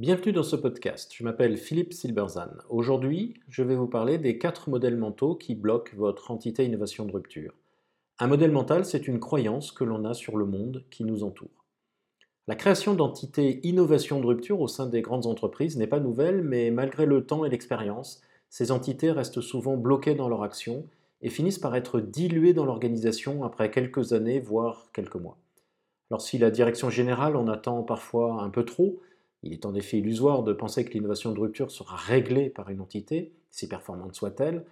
Bienvenue 0.00 0.32
dans 0.32 0.42
ce 0.42 0.56
podcast. 0.56 1.12
Je 1.14 1.22
m'appelle 1.24 1.58
Philippe 1.58 1.92
Silberzan. 1.92 2.48
Aujourd'hui, 2.70 3.34
je 3.50 3.62
vais 3.62 3.76
vous 3.76 3.86
parler 3.86 4.16
des 4.16 4.38
quatre 4.38 4.70
modèles 4.70 4.96
mentaux 4.96 5.34
qui 5.34 5.54
bloquent 5.54 5.92
votre 5.94 6.30
entité 6.30 6.64
innovation 6.64 7.04
de 7.04 7.12
rupture. 7.12 7.52
Un 8.18 8.26
modèle 8.26 8.50
mental, 8.50 8.86
c'est 8.86 9.08
une 9.08 9.20
croyance 9.20 9.72
que 9.72 9.84
l'on 9.84 10.06
a 10.06 10.14
sur 10.14 10.38
le 10.38 10.46
monde 10.46 10.86
qui 10.90 11.04
nous 11.04 11.22
entoure. 11.22 11.66
La 12.48 12.54
création 12.54 12.94
d'entités 12.94 13.60
innovation 13.62 14.22
de 14.22 14.26
rupture 14.26 14.62
au 14.62 14.68
sein 14.68 14.86
des 14.86 15.02
grandes 15.02 15.26
entreprises 15.26 15.76
n'est 15.76 15.86
pas 15.86 16.00
nouvelle, 16.00 16.40
mais 16.44 16.70
malgré 16.70 17.04
le 17.04 17.26
temps 17.26 17.44
et 17.44 17.50
l'expérience, 17.50 18.22
ces 18.48 18.72
entités 18.72 19.10
restent 19.10 19.42
souvent 19.42 19.76
bloquées 19.76 20.14
dans 20.14 20.30
leur 20.30 20.44
action 20.44 20.86
et 21.20 21.28
finissent 21.28 21.58
par 21.58 21.76
être 21.76 22.00
diluées 22.00 22.54
dans 22.54 22.64
l'organisation 22.64 23.44
après 23.44 23.70
quelques 23.70 24.14
années, 24.14 24.40
voire 24.40 24.88
quelques 24.94 25.16
mois. 25.16 25.36
Alors 26.10 26.22
si 26.22 26.38
la 26.38 26.50
direction 26.50 26.88
générale 26.88 27.36
en 27.36 27.48
attend 27.48 27.82
parfois 27.82 28.42
un 28.42 28.48
peu 28.48 28.64
trop, 28.64 28.98
il 29.42 29.52
est 29.52 29.66
en 29.66 29.74
effet 29.74 29.98
illusoire 29.98 30.42
de 30.42 30.52
penser 30.52 30.84
que 30.84 30.92
l'innovation 30.92 31.32
de 31.32 31.40
rupture 31.40 31.70
sera 31.70 31.96
réglée 31.96 32.50
par 32.50 32.70
une 32.70 32.80
entité, 32.80 33.32
si 33.50 33.68
performante 33.68 34.14
soit-elle. 34.14 34.64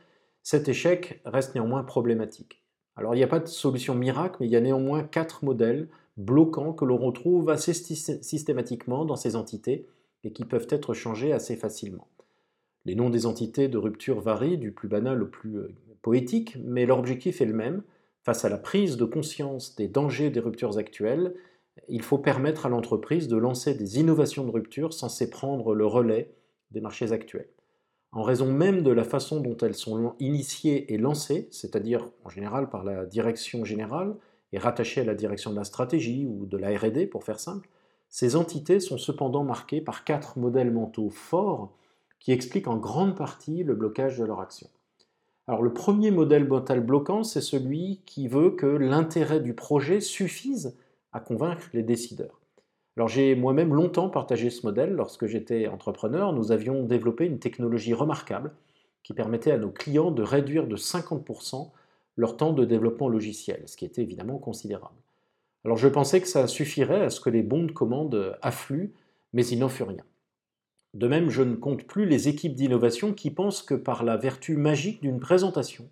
Cet 0.42 0.68
échec 0.68 1.20
reste 1.24 1.54
néanmoins 1.54 1.82
problématique. 1.82 2.62
Alors 2.96 3.14
il 3.14 3.18
n'y 3.18 3.24
a 3.24 3.28
pas 3.28 3.40
de 3.40 3.46
solution 3.46 3.94
miracle, 3.94 4.36
mais 4.40 4.46
il 4.46 4.52
y 4.52 4.56
a 4.56 4.60
néanmoins 4.60 5.02
quatre 5.02 5.44
modèles 5.44 5.88
bloquants 6.16 6.72
que 6.72 6.84
l'on 6.84 6.98
retrouve 6.98 7.48
assez 7.48 7.72
systématiquement 7.72 9.04
dans 9.04 9.16
ces 9.16 9.36
entités 9.36 9.86
et 10.24 10.32
qui 10.32 10.44
peuvent 10.44 10.66
être 10.70 10.94
changés 10.94 11.32
assez 11.32 11.56
facilement. 11.56 12.08
Les 12.84 12.94
noms 12.94 13.10
des 13.10 13.26
entités 13.26 13.68
de 13.68 13.78
rupture 13.78 14.20
varient 14.20 14.58
du 14.58 14.72
plus 14.72 14.88
banal 14.88 15.22
au 15.22 15.26
plus 15.26 15.58
euh, 15.58 15.74
poétique, 16.02 16.56
mais 16.64 16.86
leur 16.86 16.98
objectif 16.98 17.40
est 17.40 17.46
le 17.46 17.52
même. 17.52 17.82
Face 18.22 18.44
à 18.44 18.48
la 18.48 18.58
prise 18.58 18.96
de 18.96 19.04
conscience 19.04 19.76
des 19.76 19.88
dangers 19.88 20.30
des 20.30 20.40
ruptures 20.40 20.78
actuelles, 20.78 21.34
il 21.88 22.02
faut 22.02 22.18
permettre 22.18 22.66
à 22.66 22.68
l'entreprise 22.68 23.28
de 23.28 23.36
lancer 23.36 23.74
des 23.74 23.98
innovations 23.98 24.44
de 24.44 24.50
rupture 24.50 24.92
censées 24.92 25.30
prendre 25.30 25.74
le 25.74 25.86
relais 25.86 26.34
des 26.70 26.80
marchés 26.80 27.12
actuels. 27.12 27.48
En 28.12 28.22
raison 28.22 28.50
même 28.50 28.82
de 28.82 28.90
la 28.90 29.04
façon 29.04 29.40
dont 29.40 29.56
elles 29.58 29.74
sont 29.74 30.14
initiées 30.18 30.92
et 30.92 30.98
lancées, 30.98 31.48
c'est-à-dire 31.50 32.08
en 32.24 32.30
général 32.30 32.70
par 32.70 32.84
la 32.84 33.04
direction 33.04 33.64
générale 33.64 34.16
et 34.52 34.58
rattachées 34.58 35.02
à 35.02 35.04
la 35.04 35.14
direction 35.14 35.50
de 35.50 35.56
la 35.56 35.64
stratégie 35.64 36.26
ou 36.26 36.46
de 36.46 36.56
la 36.56 36.76
RD 36.76 37.10
pour 37.10 37.24
faire 37.24 37.40
simple, 37.40 37.68
ces 38.08 38.36
entités 38.36 38.80
sont 38.80 38.96
cependant 38.96 39.44
marquées 39.44 39.82
par 39.82 40.04
quatre 40.04 40.38
modèles 40.38 40.70
mentaux 40.70 41.10
forts 41.10 41.74
qui 42.18 42.32
expliquent 42.32 42.68
en 42.68 42.78
grande 42.78 43.14
partie 43.14 43.62
le 43.62 43.74
blocage 43.74 44.18
de 44.18 44.24
leur 44.24 44.40
action. 44.40 44.68
Alors 45.46 45.62
le 45.62 45.72
premier 45.72 46.10
modèle 46.10 46.46
mental 46.46 46.80
bloquant, 46.80 47.22
c'est 47.22 47.40
celui 47.40 48.02
qui 48.06 48.28
veut 48.28 48.50
que 48.50 48.66
l'intérêt 48.66 49.40
du 49.40 49.54
projet 49.54 50.00
suffise 50.00 50.76
à 51.12 51.20
convaincre 51.20 51.68
les 51.72 51.82
décideurs. 51.82 52.40
Alors 52.96 53.08
j'ai 53.08 53.36
moi-même 53.36 53.74
longtemps 53.74 54.08
partagé 54.08 54.50
ce 54.50 54.66
modèle. 54.66 54.92
Lorsque 54.92 55.26
j'étais 55.26 55.68
entrepreneur, 55.68 56.32
nous 56.32 56.50
avions 56.50 56.82
développé 56.82 57.26
une 57.26 57.38
technologie 57.38 57.94
remarquable 57.94 58.52
qui 59.04 59.14
permettait 59.14 59.52
à 59.52 59.58
nos 59.58 59.70
clients 59.70 60.10
de 60.10 60.22
réduire 60.22 60.66
de 60.66 60.76
50% 60.76 61.70
leur 62.16 62.36
temps 62.36 62.52
de 62.52 62.64
développement 62.64 63.08
logiciel, 63.08 63.62
ce 63.66 63.76
qui 63.76 63.84
était 63.84 64.02
évidemment 64.02 64.38
considérable. 64.38 64.96
Alors 65.64 65.76
je 65.76 65.86
pensais 65.86 66.20
que 66.20 66.26
ça 66.26 66.48
suffirait 66.48 67.04
à 67.04 67.10
ce 67.10 67.20
que 67.20 67.30
les 67.30 67.42
bons 67.42 67.64
de 67.64 67.72
commande 67.72 68.36
affluent, 68.42 68.92
mais 69.32 69.46
il 69.46 69.60
n'en 69.60 69.68
fut 69.68 69.84
rien. 69.84 70.04
De 70.94 71.06
même, 71.06 71.30
je 71.30 71.42
ne 71.42 71.54
compte 71.54 71.84
plus 71.84 72.06
les 72.06 72.28
équipes 72.28 72.54
d'innovation 72.54 73.12
qui 73.12 73.30
pensent 73.30 73.62
que 73.62 73.74
par 73.74 74.02
la 74.02 74.16
vertu 74.16 74.56
magique 74.56 75.02
d'une 75.02 75.20
présentation, 75.20 75.88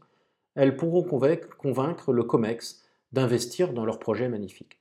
elles 0.57 0.77
pourront 0.77 1.05
convaincre 1.05 2.13
le 2.13 2.25
COMEX 2.25 2.83
d'investir 3.13 3.73
dans 3.73 3.85
leur 3.85 4.01
projet 4.01 4.29
magnifique 4.29 4.79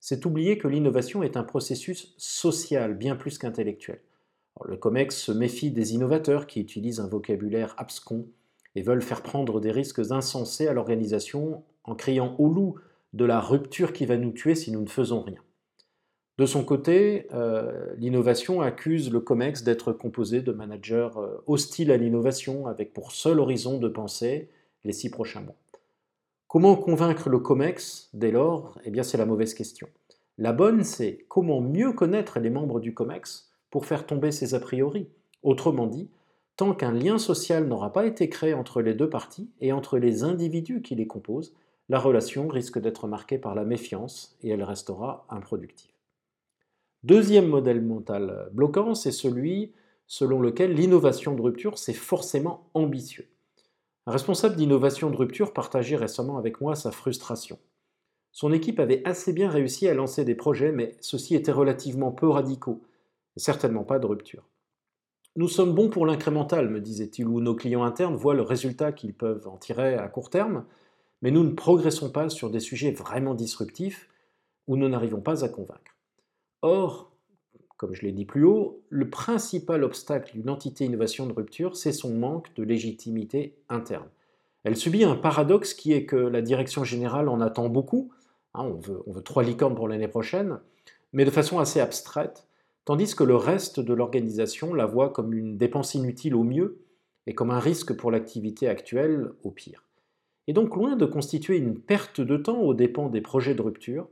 c'est 0.00 0.24
oublier 0.26 0.58
que 0.58 0.68
l'innovation 0.68 1.22
est 1.22 1.36
un 1.36 1.44
processus 1.44 2.14
social 2.16 2.94
bien 2.94 3.16
plus 3.16 3.38
qu'intellectuel. 3.38 4.00
Le 4.64 4.76
COMEX 4.76 5.16
se 5.16 5.32
méfie 5.32 5.70
des 5.70 5.94
innovateurs 5.94 6.46
qui 6.46 6.60
utilisent 6.60 7.00
un 7.00 7.08
vocabulaire 7.08 7.74
abscon 7.78 8.26
et 8.74 8.82
veulent 8.82 9.02
faire 9.02 9.22
prendre 9.22 9.60
des 9.60 9.70
risques 9.70 10.10
insensés 10.10 10.68
à 10.68 10.72
l'organisation 10.72 11.62
en 11.84 11.94
criant 11.94 12.34
au 12.38 12.48
loup 12.48 12.76
de 13.12 13.24
la 13.24 13.40
rupture 13.40 13.92
qui 13.92 14.06
va 14.06 14.16
nous 14.16 14.32
tuer 14.32 14.54
si 14.54 14.70
nous 14.70 14.82
ne 14.82 14.88
faisons 14.88 15.22
rien. 15.22 15.38
De 16.38 16.46
son 16.46 16.64
côté, 16.64 17.26
euh, 17.34 17.92
l'innovation 17.98 18.62
accuse 18.62 19.10
le 19.10 19.20
COMEX 19.20 19.62
d'être 19.62 19.92
composé 19.92 20.40
de 20.40 20.52
managers 20.52 21.10
euh, 21.16 21.36
hostiles 21.46 21.92
à 21.92 21.98
l'innovation 21.98 22.66
avec 22.66 22.94
pour 22.94 23.12
seul 23.12 23.40
horizon 23.40 23.78
de 23.78 23.88
pensée 23.88 24.48
les 24.84 24.92
six 24.92 25.10
prochains 25.10 25.42
mois. 25.42 25.56
Comment 26.52 26.74
convaincre 26.74 27.28
le 27.28 27.38
COMEX 27.38 28.10
dès 28.12 28.32
lors? 28.32 28.76
Eh 28.84 28.90
bien, 28.90 29.04
c'est 29.04 29.16
la 29.16 29.24
mauvaise 29.24 29.54
question. 29.54 29.86
La 30.36 30.52
bonne, 30.52 30.82
c'est 30.82 31.24
comment 31.28 31.60
mieux 31.60 31.92
connaître 31.92 32.40
les 32.40 32.50
membres 32.50 32.80
du 32.80 32.92
COMEX 32.92 33.52
pour 33.70 33.86
faire 33.86 34.04
tomber 34.04 34.32
ces 34.32 34.52
a 34.54 34.58
priori. 34.58 35.06
Autrement 35.44 35.86
dit, 35.86 36.10
tant 36.56 36.74
qu'un 36.74 36.90
lien 36.90 37.18
social 37.18 37.68
n'aura 37.68 37.92
pas 37.92 38.04
été 38.04 38.28
créé 38.28 38.52
entre 38.52 38.82
les 38.82 38.94
deux 38.94 39.08
parties 39.08 39.48
et 39.60 39.70
entre 39.70 39.96
les 39.96 40.24
individus 40.24 40.82
qui 40.82 40.96
les 40.96 41.06
composent, 41.06 41.54
la 41.88 42.00
relation 42.00 42.48
risque 42.48 42.80
d'être 42.80 43.06
marquée 43.06 43.38
par 43.38 43.54
la 43.54 43.64
méfiance 43.64 44.36
et 44.42 44.48
elle 44.48 44.64
restera 44.64 45.26
improductive. 45.30 45.92
Deuxième 47.04 47.46
modèle 47.46 47.80
mental 47.80 48.48
bloquant, 48.50 48.96
c'est 48.96 49.12
celui 49.12 49.72
selon 50.08 50.40
lequel 50.40 50.74
l'innovation 50.74 51.36
de 51.36 51.42
rupture, 51.42 51.78
c'est 51.78 51.92
forcément 51.92 52.68
ambitieux. 52.74 53.28
Un 54.10 54.14
responsable 54.14 54.56
d'innovation 54.56 55.08
de 55.08 55.16
rupture 55.16 55.52
partageait 55.52 55.94
récemment 55.94 56.36
avec 56.36 56.60
moi 56.60 56.74
sa 56.74 56.90
frustration. 56.90 57.60
Son 58.32 58.52
équipe 58.52 58.80
avait 58.80 59.06
assez 59.06 59.32
bien 59.32 59.48
réussi 59.48 59.86
à 59.86 59.94
lancer 59.94 60.24
des 60.24 60.34
projets, 60.34 60.72
mais 60.72 60.96
ceux-ci 60.98 61.36
étaient 61.36 61.52
relativement 61.52 62.10
peu 62.10 62.28
radicaux, 62.28 62.82
et 63.36 63.38
certainement 63.40 63.84
pas 63.84 64.00
de 64.00 64.06
rupture. 64.06 64.48
Nous 65.36 65.46
sommes 65.46 65.76
bons 65.76 65.90
pour 65.90 66.06
l'incrémental, 66.06 66.68
me 66.70 66.80
disait-il, 66.80 67.28
où 67.28 67.40
nos 67.40 67.54
clients 67.54 67.84
internes 67.84 68.16
voient 68.16 68.34
le 68.34 68.42
résultat 68.42 68.90
qu'ils 68.90 69.14
peuvent 69.14 69.46
en 69.46 69.58
tirer 69.58 69.94
à 69.94 70.08
court 70.08 70.28
terme, 70.30 70.64
mais 71.22 71.30
nous 71.30 71.44
ne 71.44 71.52
progressons 71.52 72.10
pas 72.10 72.30
sur 72.30 72.50
des 72.50 72.58
sujets 72.58 72.90
vraiment 72.90 73.34
disruptifs 73.34 74.08
où 74.66 74.76
nous 74.76 74.88
n'arrivons 74.88 75.20
pas 75.20 75.44
à 75.44 75.48
convaincre. 75.48 75.96
Or, 76.62 77.12
comme 77.80 77.94
je 77.94 78.02
l'ai 78.02 78.12
dit 78.12 78.26
plus 78.26 78.44
haut, 78.44 78.82
le 78.90 79.08
principal 79.08 79.84
obstacle 79.84 80.34
d'une 80.34 80.50
entité 80.50 80.84
innovation 80.84 81.26
de 81.26 81.32
rupture, 81.32 81.78
c'est 81.78 81.92
son 81.92 82.12
manque 82.12 82.54
de 82.54 82.62
légitimité 82.62 83.54
interne. 83.70 84.10
Elle 84.64 84.76
subit 84.76 85.02
un 85.02 85.16
paradoxe 85.16 85.72
qui 85.72 85.94
est 85.94 86.04
que 86.04 86.16
la 86.16 86.42
direction 86.42 86.84
générale 86.84 87.30
en 87.30 87.40
attend 87.40 87.70
beaucoup, 87.70 88.10
hein, 88.52 88.64
on, 88.64 88.74
veut, 88.74 89.02
on 89.06 89.12
veut 89.12 89.22
trois 89.22 89.42
licornes 89.42 89.74
pour 89.74 89.88
l'année 89.88 90.08
prochaine, 90.08 90.58
mais 91.14 91.24
de 91.24 91.30
façon 91.30 91.58
assez 91.58 91.80
abstraite, 91.80 92.46
tandis 92.84 93.14
que 93.14 93.24
le 93.24 93.36
reste 93.36 93.80
de 93.80 93.94
l'organisation 93.94 94.74
la 94.74 94.84
voit 94.84 95.08
comme 95.08 95.32
une 95.32 95.56
dépense 95.56 95.94
inutile 95.94 96.34
au 96.34 96.44
mieux 96.44 96.82
et 97.26 97.32
comme 97.32 97.50
un 97.50 97.60
risque 97.60 97.94
pour 97.94 98.10
l'activité 98.10 98.68
actuelle 98.68 99.30
au 99.42 99.50
pire. 99.50 99.84
Et 100.48 100.52
donc 100.52 100.76
loin 100.76 100.96
de 100.96 101.06
constituer 101.06 101.56
une 101.56 101.78
perte 101.78 102.20
de 102.20 102.36
temps 102.36 102.60
aux 102.60 102.74
dépens 102.74 103.08
des 103.08 103.22
projets 103.22 103.54
de 103.54 103.62
rupture, 103.62 104.06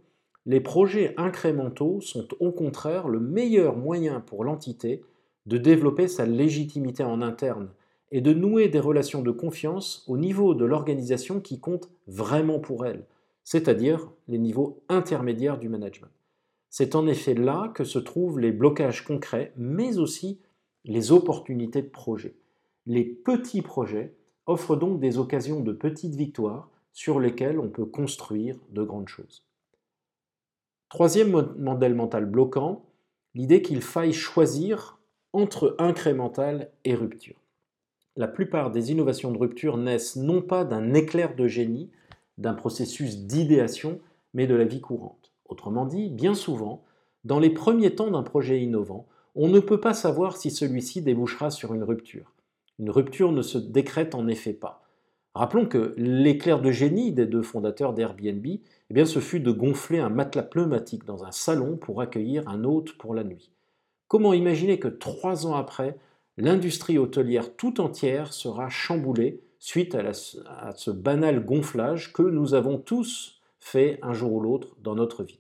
les 0.47 0.61
projets 0.61 1.15
incrémentaux 1.17 2.01
sont 2.01 2.29
au 2.41 2.53
contraire 2.53 3.09
le 3.09 3.21
meilleur 3.21 3.77
moyen 3.77 4.21
pour 4.21 4.45
l'entité 4.45 5.03
de 5.47 5.59
développer 5.59 6.09
sa 6.09 6.27
légitimité 6.27 7.03
en 7.03 7.23
interne 7.23 7.69
et 8.11 8.21
de 8.21 8.33
nouer 8.33 8.69
des 8.69 8.81
relations 8.81 9.23
de 9.23 9.31
confiance 9.31 10.05
au 10.07 10.17
niveau 10.17 10.55
de 10.55 10.65
l'organisation 10.65 11.41
qui 11.41 11.61
compte 11.61 11.91
vraiment 12.07 12.59
pour 12.59 12.87
elle, 12.87 13.05
c'est-à-dire 13.45 14.11
les 14.29 14.39
niveaux 14.39 14.83
intermédiaires 14.89 15.59
du 15.59 15.69
management. 15.69 16.11
C'est 16.71 16.95
en 16.95 17.07
effet 17.07 17.35
là 17.35 17.73
que 17.75 17.85
se 17.85 17.99
trouvent 17.99 18.39
les 18.39 18.53
blocages 18.53 19.05
concrets, 19.05 19.53
mais 19.57 19.99
aussi 19.99 20.39
les 20.85 21.13
opportunités 21.13 21.83
de 21.83 21.89
projet. 21.89 22.35
Les 22.87 23.05
petits 23.05 23.63
projets 23.63 24.15
offrent 24.47 24.77
donc 24.77 25.01
des 25.01 25.19
occasions 25.19 25.61
de 25.61 25.73
petites 25.73 26.15
victoires 26.15 26.71
sur 26.93 27.21
lesquelles 27.21 27.59
on 27.59 27.69
peut 27.69 27.85
construire 27.85 28.59
de 28.71 28.83
grandes 28.83 29.09
choses. 29.09 29.48
Troisième 30.89 31.55
modèle 31.59 31.95
mental 31.95 32.25
bloquant, 32.25 32.87
l'idée 33.35 33.61
qu'il 33.61 33.83
faille 33.83 34.15
choisir 34.15 34.99
entre 35.35 35.77
incrémental 35.79 36.71
et 36.85 36.95
rupture. 36.95 37.37
La 38.17 38.27
plupart 38.27 38.71
des 38.71 38.91
innovations 38.91 39.31
de 39.31 39.39
rupture 39.39 39.77
naissent 39.77 40.17
non 40.17 40.41
pas 40.41 40.65
d'un 40.65 40.95
éclair 40.95 41.37
de 41.37 41.47
génie, 41.47 41.91
d'un 42.39 42.55
processus 42.55 43.19
d'idéation, 43.19 44.01
mais 44.33 44.47
de 44.47 44.55
la 44.55 44.65
vie 44.65 44.81
courante. 44.81 45.31
Autrement 45.45 45.85
dit, 45.85 46.09
bien 46.09 46.35
souvent, 46.35 46.83
dans 47.25 47.39
les 47.39 47.51
premiers 47.51 47.95
temps 47.95 48.11
d'un 48.11 48.23
projet 48.23 48.61
innovant, 48.61 49.07
on 49.35 49.49
ne 49.49 49.61
peut 49.61 49.81
pas 49.81 49.95
savoir 49.95 50.39
si 50.39 50.51
celui-ci 50.51 51.03
débouchera 51.03 51.51
sur 51.51 51.75
une 51.75 51.85
rupture. 51.85 52.33
Une 52.79 52.91
rupture 52.91 53.31
ne 53.31 53.43
se 53.43 53.59
décrète 53.59 54.15
en 54.15 54.27
effet 54.27 54.55
pas. 54.55 54.88
Rappelons 55.39 55.67
que 55.67 55.95
l'éclair 55.97 56.61
de 56.61 56.73
génie 56.73 57.13
des 57.13 57.25
deux 57.25 57.43
fondateurs 57.43 57.93
d'Airbnb, 57.93 58.45
eh 58.45 58.61
bien, 58.91 59.05
ce 59.05 59.21
fut 59.21 59.39
de 59.39 59.53
gonfler 59.53 60.01
un 60.01 60.09
matelas 60.09 60.43
pneumatique 60.43 61.05
dans 61.05 61.23
un 61.23 61.31
salon 61.31 61.77
pour 61.77 62.01
accueillir 62.01 62.49
un 62.49 62.65
hôte 62.65 62.99
pour 62.99 63.15
la 63.15 63.23
nuit. 63.23 63.53
Comment 64.09 64.33
imaginer 64.33 64.81
que 64.81 64.89
trois 64.89 65.47
ans 65.47 65.55
après, 65.55 65.97
l'industrie 66.39 66.99
hôtelière 66.99 67.55
tout 67.55 67.81
entière 67.81 68.33
sera 68.33 68.69
chamboulée 68.69 69.41
suite 69.61 69.95
à, 69.95 70.11
à 70.49 70.73
ce 70.75 70.91
banal 70.91 71.45
gonflage 71.45 72.13
que 72.13 72.23
nous 72.23 72.55
avons 72.55 72.77
tous 72.77 73.41
fait 73.61 74.01
un 74.03 74.15
jour 74.15 74.33
ou 74.33 74.41
l'autre 74.41 74.75
dans 74.83 74.97
notre 74.97 75.23
vie? 75.23 75.39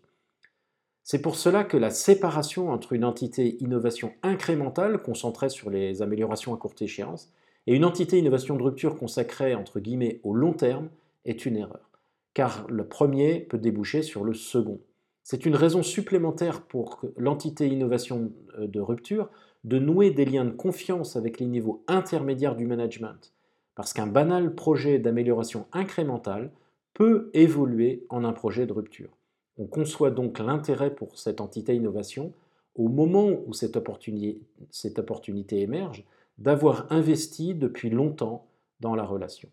C'est 1.02 1.22
pour 1.22 1.34
cela 1.34 1.64
que 1.64 1.76
la 1.76 1.90
séparation 1.90 2.70
entre 2.70 2.92
une 2.92 3.04
entité 3.04 3.56
innovation 3.64 4.12
incrémentale 4.22 5.02
concentrée 5.02 5.48
sur 5.48 5.70
les 5.70 6.02
améliorations 6.02 6.54
à 6.54 6.56
courte 6.56 6.82
échéance 6.82 7.32
et 7.68 7.74
une 7.74 7.84
entité 7.84 8.18
innovation 8.18 8.56
de 8.56 8.62
rupture 8.62 8.96
consacrée 8.96 9.54
entre 9.54 9.78
guillemets 9.78 10.20
au 10.24 10.32
long 10.32 10.54
terme 10.54 10.88
est 11.26 11.44
une 11.44 11.58
erreur, 11.58 11.90
car 12.32 12.66
le 12.70 12.88
premier 12.88 13.40
peut 13.40 13.58
déboucher 13.58 14.00
sur 14.00 14.24
le 14.24 14.32
second. 14.32 14.80
C'est 15.22 15.44
une 15.44 15.54
raison 15.54 15.82
supplémentaire 15.82 16.62
pour 16.62 17.02
l'entité 17.18 17.68
innovation 17.68 18.32
euh, 18.58 18.66
de 18.66 18.80
rupture 18.80 19.28
de 19.64 19.78
nouer 19.78 20.10
des 20.10 20.24
liens 20.24 20.46
de 20.46 20.50
confiance 20.50 21.14
avec 21.14 21.38
les 21.40 21.44
niveaux 21.44 21.84
intermédiaires 21.88 22.56
du 22.56 22.64
management, 22.64 23.34
parce 23.74 23.92
qu'un 23.92 24.06
banal 24.06 24.54
projet 24.54 24.98
d'amélioration 24.98 25.66
incrémentale 25.72 26.50
peut 26.94 27.28
évoluer 27.34 28.06
en 28.08 28.24
un 28.24 28.32
projet 28.32 28.64
de 28.64 28.72
rupture. 28.72 29.10
On 29.58 29.66
conçoit 29.66 30.10
donc 30.10 30.38
l'intérêt 30.38 30.94
pour 30.94 31.18
cette 31.18 31.42
entité 31.42 31.74
innovation 31.74 32.32
au 32.76 32.88
moment 32.88 33.28
où 33.46 33.52
cette 33.52 33.76
opportunité, 33.76 34.40
cette 34.70 34.98
opportunité 34.98 35.60
émerge 35.60 36.06
d'avoir 36.38 36.86
investi 36.90 37.54
depuis 37.54 37.90
longtemps 37.90 38.46
dans 38.80 38.94
la 38.94 39.04
relation. 39.04 39.48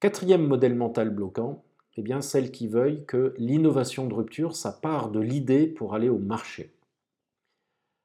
Quatrième 0.00 0.46
modèle 0.46 0.74
mental 0.74 1.10
bloquant, 1.10 1.64
eh 1.96 2.02
bien 2.02 2.20
celle 2.20 2.50
qui 2.50 2.68
veuille 2.68 3.04
que 3.06 3.34
l'innovation 3.38 4.06
de 4.06 4.14
rupture, 4.14 4.56
ça 4.56 4.72
part 4.72 5.10
de 5.10 5.20
l'idée 5.20 5.66
pour 5.66 5.94
aller 5.94 6.08
au 6.08 6.18
marché. 6.18 6.72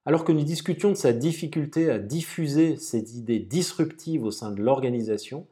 Alors 0.06 0.24
que 0.24 0.32
nous 0.32 0.44
discutions 0.44 0.90
de 0.90 0.96
sa 0.96 1.14
difficulté 1.14 1.90
à 1.90 2.00
diffuser 2.00 2.78
ces 2.78 3.18
idées 3.18 3.40
disruptives 3.40 4.24
au 4.24 4.32
sein 4.32 4.52
de 4.52 4.62
l'organisation, 4.62 5.46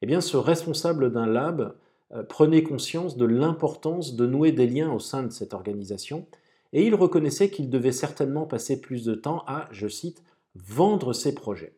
eh 0.00 0.06
bien 0.06 0.20
ce 0.20 0.36
responsable 0.36 1.12
d'un 1.12 1.26
lab 1.26 1.74
euh, 2.12 2.22
prenait 2.22 2.62
conscience 2.62 3.16
de 3.16 3.24
l'importance 3.24 4.16
de 4.16 4.26
nouer 4.26 4.52
des 4.52 4.66
liens 4.66 4.92
au 4.92 4.98
sein 4.98 5.22
de 5.22 5.30
cette 5.30 5.54
organisation 5.54 6.26
et 6.72 6.86
il 6.86 6.94
reconnaissait 6.94 7.50
qu'il 7.50 7.68
devait 7.68 7.92
certainement 7.92 8.46
passer 8.46 8.80
plus 8.80 9.04
de 9.04 9.14
temps 9.14 9.44
à, 9.46 9.68
je 9.72 9.88
cite, 9.88 10.22
vendre 10.54 11.12
ses 11.12 11.34
projets. 11.34 11.74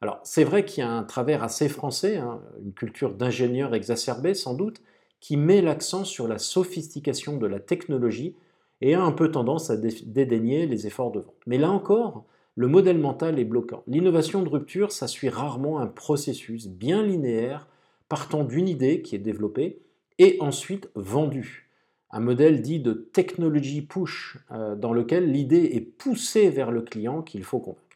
Alors 0.00 0.20
c'est 0.24 0.44
vrai 0.44 0.64
qu'il 0.64 0.82
y 0.82 0.86
a 0.86 0.90
un 0.90 1.02
travers 1.02 1.42
assez 1.42 1.68
français, 1.68 2.16
hein, 2.16 2.40
une 2.62 2.72
culture 2.72 3.14
d'ingénieur 3.14 3.74
exacerbée 3.74 4.34
sans 4.34 4.54
doute, 4.54 4.82
qui 5.20 5.36
met 5.36 5.60
l'accent 5.60 6.04
sur 6.04 6.26
la 6.26 6.38
sophistication 6.38 7.36
de 7.36 7.46
la 7.46 7.60
technologie 7.60 8.34
et 8.80 8.94
a 8.94 9.02
un 9.02 9.12
peu 9.12 9.30
tendance 9.30 9.70
à 9.70 9.76
dédaigner 9.76 10.66
les 10.66 10.86
efforts 10.86 11.12
de 11.12 11.20
vente. 11.20 11.34
Mais 11.46 11.58
là 11.58 11.70
encore, 11.70 12.24
le 12.56 12.66
modèle 12.66 12.98
mental 12.98 13.38
est 13.38 13.44
bloquant. 13.44 13.82
L'innovation 13.86 14.42
de 14.42 14.48
rupture, 14.48 14.92
ça 14.92 15.06
suit 15.06 15.28
rarement 15.28 15.78
un 15.78 15.86
processus 15.86 16.66
bien 16.66 17.02
linéaire 17.02 17.68
partant 18.08 18.44
d'une 18.44 18.68
idée 18.68 19.02
qui 19.02 19.14
est 19.14 19.20
développée 19.20 19.82
et 20.18 20.36
ensuite 20.40 20.90
vendue. 20.94 21.70
Un 22.10 22.20
modèle 22.20 22.60
dit 22.60 22.80
de 22.80 22.92
technology 22.92 23.82
push, 23.82 24.38
euh, 24.50 24.74
dans 24.74 24.92
lequel 24.92 25.30
l'idée 25.30 25.70
est 25.74 25.80
poussée 25.80 26.50
vers 26.50 26.72
le 26.72 26.82
client 26.82 27.22
qu'il 27.22 27.44
faut 27.44 27.60
convaincre. 27.60 27.89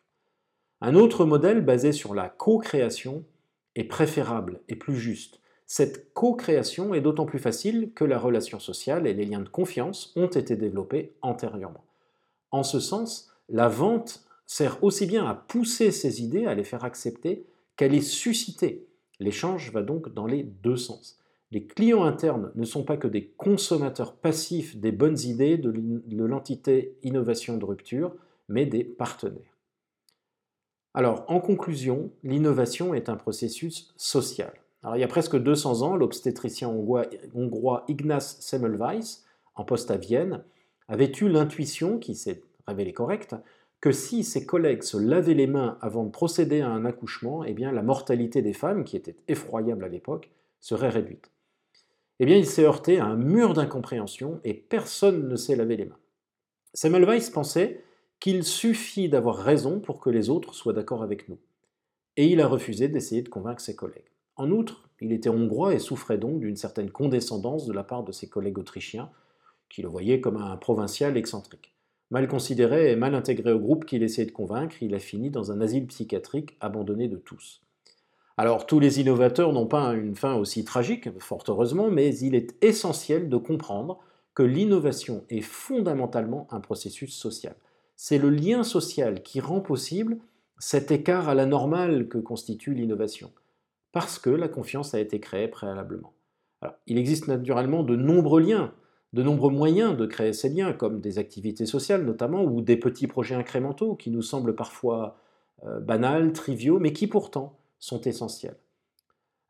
Un 0.86 0.96
autre 0.96 1.24
modèle 1.24 1.62
basé 1.62 1.92
sur 1.92 2.12
la 2.12 2.28
co-création 2.28 3.24
est 3.74 3.84
préférable 3.84 4.60
et 4.68 4.76
plus 4.76 4.96
juste. 4.96 5.40
Cette 5.66 6.12
co-création 6.12 6.92
est 6.92 7.00
d'autant 7.00 7.24
plus 7.24 7.38
facile 7.38 7.92
que 7.94 8.04
la 8.04 8.18
relation 8.18 8.60
sociale 8.60 9.06
et 9.06 9.14
les 9.14 9.24
liens 9.24 9.40
de 9.40 9.48
confiance 9.48 10.12
ont 10.14 10.26
été 10.26 10.56
développés 10.56 11.14
antérieurement. 11.22 11.86
En 12.50 12.62
ce 12.62 12.80
sens, 12.80 13.32
la 13.48 13.70
vente 13.70 14.26
sert 14.44 14.84
aussi 14.84 15.06
bien 15.06 15.24
à 15.24 15.32
pousser 15.32 15.90
ces 15.90 16.22
idées, 16.22 16.44
à 16.44 16.54
les 16.54 16.64
faire 16.64 16.84
accepter, 16.84 17.46
qu'à 17.76 17.88
les 17.88 18.02
susciter. 18.02 18.86
L'échange 19.20 19.72
va 19.72 19.80
donc 19.80 20.12
dans 20.12 20.26
les 20.26 20.42
deux 20.42 20.76
sens. 20.76 21.18
Les 21.50 21.64
clients 21.64 22.04
internes 22.04 22.52
ne 22.56 22.64
sont 22.66 22.84
pas 22.84 22.98
que 22.98 23.08
des 23.08 23.28
consommateurs 23.38 24.16
passifs 24.16 24.76
des 24.76 24.92
bonnes 24.92 25.20
idées 25.20 25.56
de 25.56 26.24
l'entité 26.26 26.98
innovation 27.02 27.56
de 27.56 27.64
rupture, 27.64 28.14
mais 28.50 28.66
des 28.66 28.84
partenaires. 28.84 29.53
Alors, 30.94 31.24
en 31.26 31.40
conclusion, 31.40 32.10
l'innovation 32.22 32.94
est 32.94 33.08
un 33.08 33.16
processus 33.16 33.92
social. 33.96 34.52
Il 34.94 35.00
y 35.00 35.04
a 35.04 35.08
presque 35.08 35.36
200 35.36 35.82
ans, 35.82 35.96
l'obstétricien 35.96 36.68
hongrois, 36.68 37.06
hongrois 37.34 37.84
Ignaz 37.88 38.36
Semmelweis, 38.40 39.24
en 39.56 39.64
poste 39.64 39.90
à 39.90 39.96
Vienne, 39.96 40.44
avait 40.88 41.10
eu 41.20 41.28
l'intuition, 41.28 41.98
qui 41.98 42.14
s'est 42.14 42.42
révélée 42.66 42.92
correcte, 42.92 43.34
que 43.80 43.92
si 43.92 44.22
ses 44.22 44.46
collègues 44.46 44.82
se 44.82 44.96
lavaient 44.96 45.34
les 45.34 45.46
mains 45.46 45.78
avant 45.80 46.04
de 46.04 46.10
procéder 46.10 46.60
à 46.60 46.68
un 46.68 46.84
accouchement, 46.84 47.44
eh 47.44 47.54
bien 47.54 47.72
la 47.72 47.82
mortalité 47.82 48.40
des 48.40 48.52
femmes, 48.52 48.84
qui 48.84 48.96
était 48.96 49.16
effroyable 49.26 49.84
à 49.84 49.88
l'époque, 49.88 50.30
serait 50.60 50.90
réduite. 50.90 51.30
Eh 52.20 52.26
bien, 52.26 52.36
il 52.36 52.46
s'est 52.46 52.64
heurté 52.64 53.00
à 53.00 53.06
un 53.06 53.16
mur 53.16 53.54
d'incompréhension 53.54 54.40
et 54.44 54.54
personne 54.54 55.28
ne 55.28 55.36
s'est 55.36 55.56
lavé 55.56 55.76
les 55.76 55.86
mains. 55.86 55.98
Semmelweis 56.72 57.30
pensait 57.32 57.82
qu'il 58.20 58.44
suffit 58.44 59.08
d'avoir 59.08 59.36
raison 59.36 59.80
pour 59.80 60.00
que 60.00 60.10
les 60.10 60.30
autres 60.30 60.54
soient 60.54 60.72
d'accord 60.72 61.02
avec 61.02 61.28
nous. 61.28 61.38
Et 62.16 62.26
il 62.26 62.40
a 62.40 62.46
refusé 62.46 62.88
d'essayer 62.88 63.22
de 63.22 63.28
convaincre 63.28 63.60
ses 63.60 63.76
collègues. 63.76 64.10
En 64.36 64.50
outre, 64.50 64.88
il 65.00 65.12
était 65.12 65.28
hongrois 65.28 65.74
et 65.74 65.78
souffrait 65.78 66.18
donc 66.18 66.40
d'une 66.40 66.56
certaine 66.56 66.90
condescendance 66.90 67.66
de 67.66 67.72
la 67.72 67.84
part 67.84 68.04
de 68.04 68.12
ses 68.12 68.28
collègues 68.28 68.58
autrichiens, 68.58 69.10
qui 69.68 69.82
le 69.82 69.88
voyaient 69.88 70.20
comme 70.20 70.36
un 70.36 70.56
provincial 70.56 71.16
excentrique. 71.16 71.74
Mal 72.10 72.28
considéré 72.28 72.92
et 72.92 72.96
mal 72.96 73.14
intégré 73.14 73.52
au 73.52 73.58
groupe 73.58 73.84
qu'il 73.84 74.02
essayait 74.02 74.26
de 74.26 74.32
convaincre, 74.32 74.76
il 74.82 74.94
a 74.94 74.98
fini 74.98 75.30
dans 75.30 75.50
un 75.50 75.60
asile 75.60 75.86
psychiatrique 75.86 76.56
abandonné 76.60 77.08
de 77.08 77.16
tous. 77.16 77.62
Alors 78.36 78.66
tous 78.66 78.80
les 78.80 79.00
innovateurs 79.00 79.52
n'ont 79.52 79.66
pas 79.66 79.94
une 79.94 80.16
fin 80.16 80.34
aussi 80.34 80.64
tragique, 80.64 81.08
fort 81.20 81.44
heureusement, 81.48 81.90
mais 81.90 82.16
il 82.18 82.34
est 82.34 82.56
essentiel 82.62 83.28
de 83.28 83.36
comprendre 83.36 84.00
que 84.34 84.42
l'innovation 84.42 85.24
est 85.30 85.40
fondamentalement 85.40 86.48
un 86.50 86.60
processus 86.60 87.14
social. 87.14 87.54
C'est 87.96 88.18
le 88.18 88.30
lien 88.30 88.62
social 88.62 89.22
qui 89.22 89.40
rend 89.40 89.60
possible 89.60 90.18
cet 90.58 90.90
écart 90.90 91.28
à 91.28 91.34
la 91.34 91.46
normale 91.46 92.08
que 92.08 92.18
constitue 92.18 92.74
l'innovation, 92.74 93.32
parce 93.92 94.18
que 94.18 94.30
la 94.30 94.48
confiance 94.48 94.94
a 94.94 95.00
été 95.00 95.20
créée 95.20 95.48
préalablement. 95.48 96.12
Il 96.86 96.98
existe 96.98 97.28
naturellement 97.28 97.82
de 97.82 97.96
nombreux 97.96 98.40
liens 98.40 98.72
de 99.14 99.22
nombreux 99.22 99.52
moyens 99.52 99.96
de 99.96 100.06
créer 100.06 100.32
ces 100.32 100.48
liens, 100.48 100.72
comme 100.72 101.00
des 101.00 101.18
activités 101.20 101.66
sociales 101.66 102.04
notamment, 102.04 102.42
ou 102.42 102.60
des 102.60 102.76
petits 102.76 103.06
projets 103.06 103.36
incrémentaux 103.36 103.94
qui 103.94 104.10
nous 104.10 104.22
semblent 104.22 104.56
parfois 104.56 105.16
euh, 105.64 105.78
banals, 105.78 106.32
triviaux, 106.32 106.80
mais 106.80 106.92
qui 106.92 107.06
pourtant 107.06 107.56
sont 107.78 108.00
essentiels. 108.00 108.56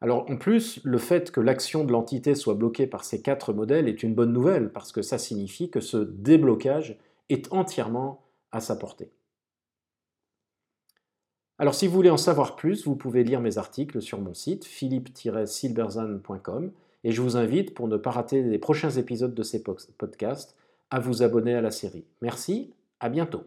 Alors 0.03 0.31
en 0.31 0.37
plus, 0.37 0.81
le 0.85 0.99
fait 0.99 1.31
que 1.31 1.41
l'action 1.41 1.85
de 1.85 1.93
l'entité 1.93 2.35
soit 2.35 2.55
bloquée 2.55 2.87
par 2.87 3.05
ces 3.05 3.23
quatre 3.23 3.55
modèles 3.55 3.89
est 3.89 4.03
une 4.03 4.15
bonne 4.15 4.35
nouvelle, 4.35 4.71
parce 4.71 4.93
que 4.93 5.01
ça 5.01 5.17
signifie 5.17 5.71
que 5.71 5.81
ce 5.81 5.97
déblocage 5.97 6.99
est 7.31 7.51
entièrement 7.51 8.21
à 8.55 8.61
sa 8.61 8.77
portée. 8.77 9.11
Alors 11.59 11.75
si 11.75 11.87
vous 11.87 11.95
voulez 11.95 12.11
en 12.11 12.17
savoir 12.17 12.57
plus, 12.57 12.87
vous 12.87 12.97
pouvez 12.97 13.23
lire 13.23 13.41
mes 13.41 13.59
articles 13.59 14.03
sur 14.03 14.21
mon 14.21 14.35
site 14.35 14.65
philippe-silberzan.com 14.65 16.73
et 17.05 17.13
je 17.13 17.21
vous 17.21 17.37
invite, 17.37 17.75
pour 17.75 17.87
ne 17.87 17.97
pas 17.97 18.11
rater 18.11 18.43
les 18.43 18.59
prochains 18.59 18.91
épisodes 18.91 19.35
de 19.35 19.43
ces 19.43 19.63
podcasts, 19.63 20.57
à 20.91 21.01
vous 21.01 21.23
abonner 21.23 21.55
à 21.55 21.61
la 21.61 21.71
série. 21.71 22.05
Merci, 22.23 22.73
à 22.99 23.11
bientôt. 23.11 23.45